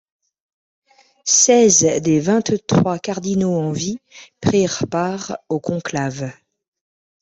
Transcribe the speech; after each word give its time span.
Seize 1.25 1.83
des 2.01 2.19
vingt-trois 2.19 2.97
cardinaux 2.97 3.53
en 3.55 3.71
vie 3.71 3.99
prirent 4.41 4.87
part 4.89 5.37
au 5.47 5.59
conclave. 5.59 6.31